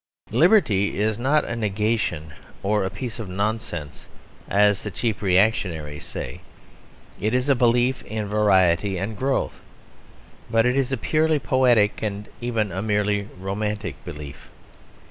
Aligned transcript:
Liberty 0.31 0.97
is 0.99 1.19
not 1.19 1.45
a 1.45 1.55
negation 1.55 2.33
or 2.63 2.83
a 2.83 2.89
piece 2.89 3.19
of 3.19 3.29
nonsense, 3.29 4.07
as 4.49 4.81
the 4.81 4.89
cheap 4.89 5.21
reactionaries 5.21 6.05
say; 6.05 6.41
it 7.19 7.35
is 7.35 7.47
a 7.47 7.53
belief 7.53 8.01
in 8.05 8.25
variety 8.27 8.97
and 8.97 9.15
growth. 9.15 9.59
But 10.49 10.65
it 10.65 10.75
is 10.75 10.91
a 10.91 10.97
purely 10.97 11.37
poetic 11.37 12.01
and 12.01 12.27
even 12.41 12.71
a 12.71 12.81
merely 12.81 13.29
romantic 13.39 14.03
belief. 14.03 14.49